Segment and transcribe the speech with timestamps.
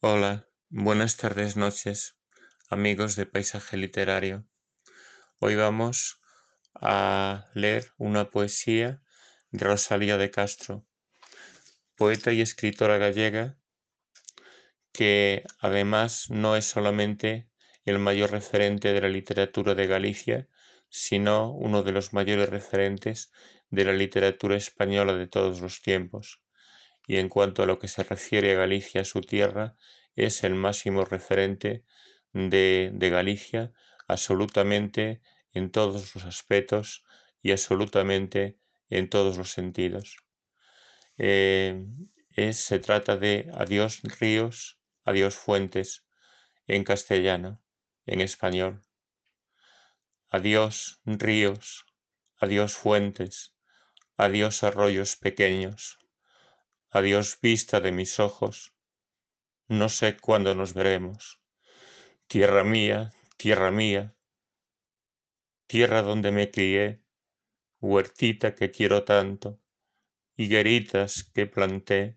[0.00, 2.16] Hola, buenas tardes, noches,
[2.70, 4.46] amigos de Paisaje Literario.
[5.40, 6.20] Hoy vamos
[6.72, 9.02] a leer una poesía
[9.50, 10.86] de Rosalía de Castro,
[11.96, 13.58] poeta y escritora gallega
[14.92, 17.50] que además no es solamente
[17.84, 20.48] el mayor referente de la literatura de Galicia,
[20.88, 23.32] sino uno de los mayores referentes
[23.68, 26.40] de la literatura española de todos los tiempos.
[27.08, 29.74] Y en cuanto a lo que se refiere a Galicia, su tierra,
[30.14, 31.82] es el máximo referente
[32.34, 33.72] de, Galicia,
[34.06, 35.22] absolutamente
[35.54, 37.02] en todos los aspectos
[37.42, 38.58] y absolutamente
[38.90, 40.18] en todos los sentidos.
[41.16, 41.82] Eh,
[42.52, 46.04] se trata de Adiós ríos, adiós fuentes,
[46.66, 47.62] en castellano,
[48.04, 48.82] en español.
[50.28, 51.86] Adiós ríos,
[52.36, 53.54] adiós fuentes,
[54.18, 55.98] adiós arroyos pequeños,
[56.90, 58.72] adiós vista de mis ojos,
[59.68, 61.40] no sé cuándo nos veremos.
[62.26, 64.14] Tierra mía, tierra mía,
[65.66, 67.02] tierra donde me crié,
[67.80, 69.60] huertita que quiero tanto,
[70.36, 72.16] higueritas que planté,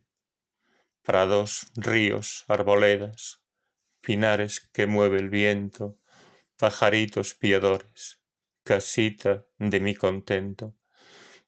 [1.02, 3.42] prados, ríos, arboledas,
[4.00, 6.00] pinares que mueve el viento,
[6.58, 8.22] pajaritos piadores,
[8.64, 10.76] casita de mi contento,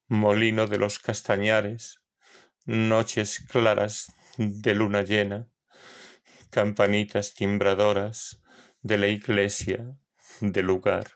[0.07, 2.02] molino de los castañares,
[2.65, 5.49] noches claras de luna llena,
[6.49, 8.41] campanitas timbradoras
[8.81, 9.97] de la iglesia
[10.39, 11.11] del lugar,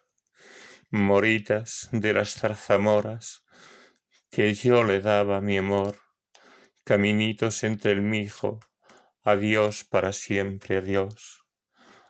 [0.90, 3.46] moritas de las zarzamoras
[4.30, 5.98] que yo le daba mi amor,
[6.84, 8.60] caminitos entre el mijo,
[9.24, 11.46] adiós para siempre, adiós,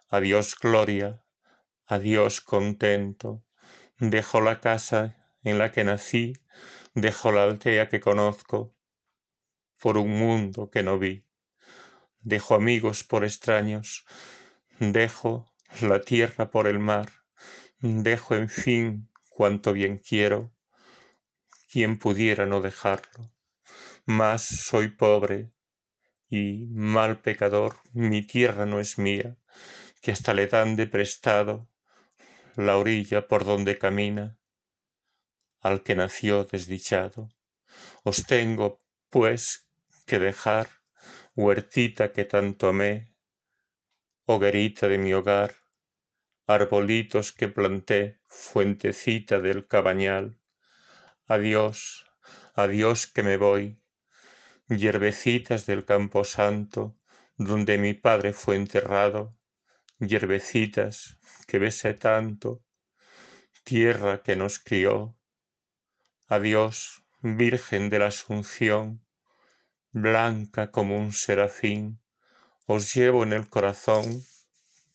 [0.09, 1.21] adiós gloria,
[1.85, 3.43] adiós contento,
[3.99, 6.33] dejo la casa en la que nací,
[6.95, 8.76] dejo la altea que conozco,
[9.81, 11.27] por un mundo que no vi
[12.27, 14.05] dejo amigos por extraños,
[14.79, 15.49] dejo
[15.81, 17.09] la tierra por el mar,
[17.79, 20.51] dejo en fin cuanto bien quiero,
[21.71, 23.31] quien pudiera no dejarlo.
[24.05, 25.51] Mas soy pobre
[26.29, 29.37] y mal pecador, mi tierra no es mía,
[30.01, 31.69] que hasta le dan de prestado
[32.57, 34.37] la orilla por donde camina
[35.61, 37.29] al que nació desdichado.
[38.03, 39.66] Os tengo, pues,
[40.07, 40.67] que dejar
[41.35, 43.13] huertita que tanto amé,
[44.25, 45.51] hoguerita de mi hogar,
[46.47, 50.39] arbolitos que planté, fuentecita del cabañal.
[51.27, 52.05] Adiós,
[52.55, 53.79] adiós que me voy,
[54.69, 56.97] hierbecitas del campo santo,
[57.35, 59.37] donde mi padre fue enterrado,
[59.99, 62.63] hierbecitas que besé tanto,
[63.63, 65.17] tierra que nos crió.
[66.27, 69.06] Adiós, Virgen de la Asunción,
[70.01, 71.99] blanca como un serafín,
[72.67, 74.23] os llevo en el corazón,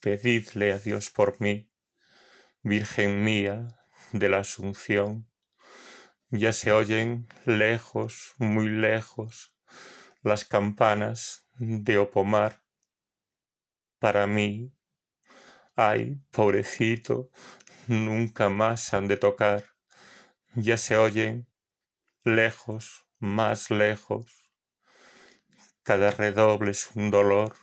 [0.00, 1.68] pedidle a Dios por mí,
[2.62, 3.80] Virgen mía
[4.12, 5.28] de la Asunción.
[6.30, 9.52] Ya se oyen lejos, muy lejos,
[10.22, 12.62] las campanas de Opomar.
[13.98, 14.72] Para mí,
[15.74, 17.30] ay, pobrecito,
[17.88, 19.64] nunca más han de tocar.
[20.54, 21.48] Ya se oyen
[22.24, 24.41] lejos, más lejos,
[25.82, 27.56] cada redoble es un dolor,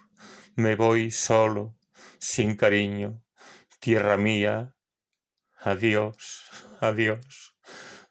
[0.55, 1.77] me voy solo,
[2.19, 3.23] sin cariño,
[3.79, 4.75] tierra mía,
[5.57, 6.43] adiós,
[6.81, 7.55] adiós,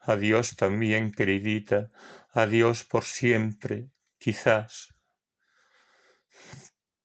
[0.01, 1.91] adiós también queridita,
[2.33, 4.93] adiós por siempre, quizás.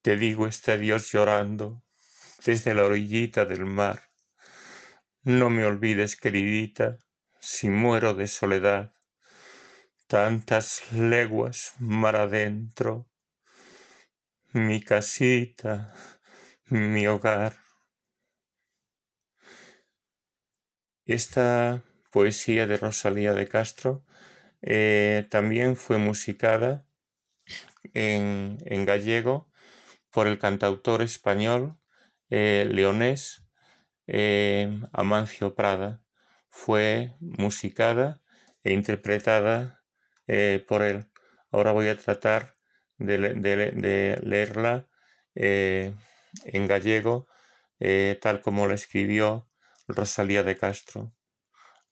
[0.01, 1.83] Te digo este adiós llorando
[2.45, 4.11] desde la orillita del mar.
[5.23, 6.99] No me olvides, queridita,
[7.41, 8.93] si muero de soledad
[10.07, 13.09] tantas leguas mar adentro,
[14.53, 15.95] mi casita,
[16.69, 17.57] mi hogar.
[21.07, 24.05] Esta poesía de Rosalía de Castro
[24.63, 26.87] eh, también fue musicada
[27.93, 29.51] en, gallego
[30.11, 31.79] por el cantautor español
[32.31, 33.45] eh, leonés
[34.07, 36.03] eh, Amancio Prada.
[36.49, 38.23] Fue musicada
[38.63, 39.84] e interpretada
[40.27, 41.07] eh, por él.
[41.51, 42.57] Ahora voy a tratar
[42.99, 44.87] de, leerla
[45.35, 45.95] eh,
[46.45, 47.29] en gallego,
[47.81, 49.49] eh, tal como la escribió
[49.89, 51.13] Rosalía de Castro.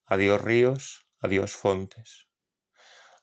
[0.07, 2.29] Adiós ríos, adiós fontes.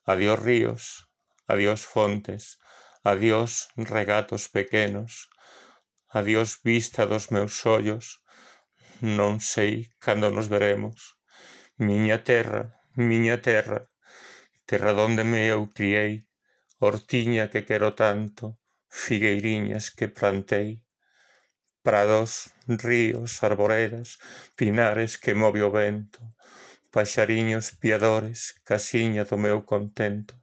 [0.06, 1.08] Adiós ríos,
[1.48, 2.60] adiós fontes,
[3.04, 5.30] adiós regatos pequenos,
[6.10, 8.22] adiós vista dos meus ollos,
[9.02, 11.16] non sei cando nos veremos.
[11.78, 12.64] Miña terra,
[12.96, 13.88] miña terra,
[14.70, 16.14] terra donde me eu criei,
[16.78, 18.44] hortiña que quero tanto,
[18.88, 20.84] figueiriñas que plantei,
[21.82, 24.20] prados, ríos, arboredas,
[24.56, 26.20] pinares que move o vento,
[26.92, 30.36] paxariños piadores, casiña do meu contento,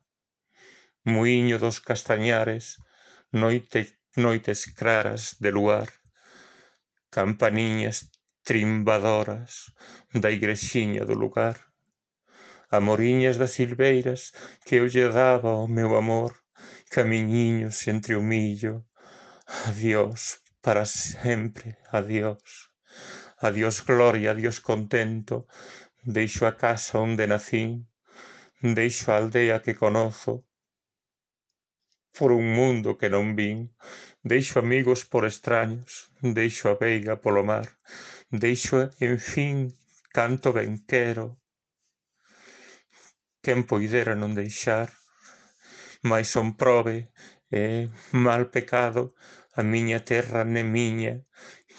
[1.05, 2.82] muiño dos castañares,
[3.31, 3.81] noite,
[4.17, 5.88] noites claras de luar,
[7.11, 8.11] campaniñas
[8.43, 9.70] trimbadoras
[10.11, 11.65] da igrexiña do lugar,
[12.70, 14.32] amoriñas das silveiras
[14.64, 16.32] que eu lle daba o meu amor,
[16.90, 18.84] camiñiños entre o millo.
[19.68, 22.68] Adiós, para sempre, adiós.
[23.38, 25.46] Adiós gloria, adiós contento,
[26.02, 27.86] deixo a casa onde nacín,
[28.62, 30.44] deixo a aldea que conozo,
[32.16, 33.58] por un mundo que non vin,
[34.32, 37.68] deixo amigos por extraños, deixo a veiga polo mar,
[38.30, 39.56] deixo, en fin,
[40.16, 41.36] canto ben quero,
[43.46, 44.90] quen poidera non deixar,
[46.10, 46.98] mais son prove
[47.62, 47.87] e
[48.26, 49.02] mal pecado
[49.54, 51.14] a miña terra nemiña,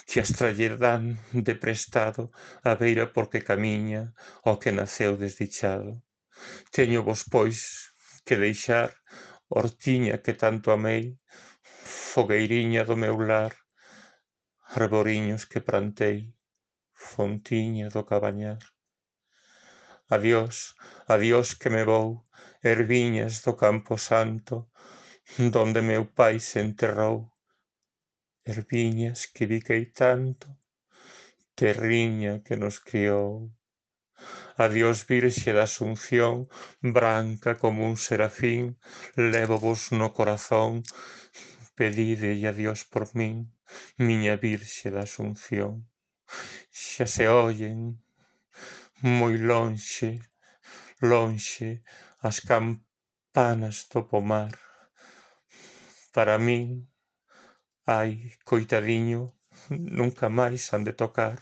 [0.07, 2.23] que as trallerdan de prestado
[2.63, 4.15] a beira porque camiña
[4.49, 5.91] o que naceu desdichado.
[6.71, 7.59] Teño vos, pois,
[8.25, 8.89] que deixar
[9.51, 11.19] hortiña que tanto amei,
[12.11, 13.53] fogueiriña do meu lar,
[14.79, 16.31] arboriños que prantei,
[17.11, 18.63] fontiña do cabañar.
[20.09, 20.73] Adiós,
[21.05, 22.25] adiós que me vou,
[22.63, 24.55] erviñas do campo santo,
[25.37, 27.17] donde meu pai se enterrou.
[28.45, 30.47] Erviñas que viquei tanto,
[31.59, 33.51] terriña que nos criou.
[34.65, 36.47] Adiós, Virxe da Asunción,
[36.81, 38.79] branca como un serafín,
[39.33, 40.71] levo vos no corazón,
[41.75, 43.35] pedide e adiós por min,
[44.07, 45.73] miña Virxe da Asunción.
[46.71, 47.99] Xa se oyen
[49.03, 50.19] moi lonxe,
[51.01, 51.83] lonxe,
[52.21, 54.57] as campanas do pomar.
[56.11, 56.89] Para min,
[57.85, 59.33] ai, coitadiño,
[59.69, 61.37] nunca máis han de tocar.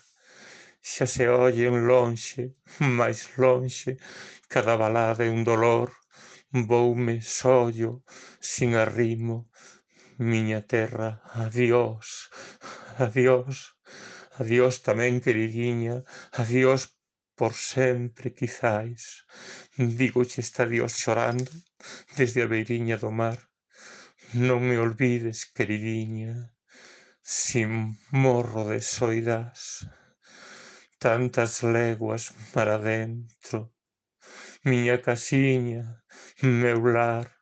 [0.84, 2.60] Xa se oyen lonxe,
[3.00, 3.98] máis lonxe,
[4.50, 5.96] cada balada é un dolor.
[6.52, 8.04] Voume sollo,
[8.40, 9.50] sin arrimo,
[10.19, 12.30] miña terra, adiós,
[13.00, 13.75] adiós.
[14.40, 16.04] Adiós tamén, queridiña,
[16.36, 16.94] adiós
[17.36, 19.26] por sempre, quizáis.
[19.78, 21.52] Dígoche está Dios chorando
[22.18, 23.40] desde a beiriña do mar.
[24.34, 26.52] Non me olvides, queridiña,
[27.22, 29.86] sin morro de soidás.
[30.98, 33.76] Tantas leguas mar adentro,
[34.64, 36.04] miña casiña,
[36.42, 37.35] meu lar,